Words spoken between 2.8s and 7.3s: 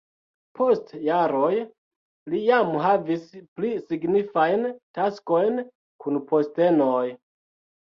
havis pli signifajn taskojn kun postenoj.